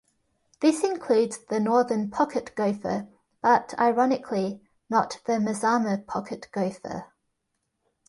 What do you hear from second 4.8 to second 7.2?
not the Mazama pocket gopher.